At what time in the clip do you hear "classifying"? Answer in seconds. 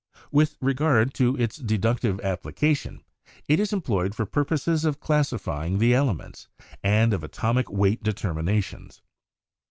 4.99-5.77